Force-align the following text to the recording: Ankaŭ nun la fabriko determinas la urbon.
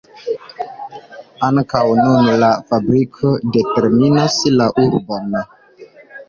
Ankaŭ 1.47 1.81
nun 1.99 2.29
la 2.45 2.49
fabriko 2.71 3.35
determinas 3.59 4.41
la 4.57 4.71
urbon. 4.87 5.39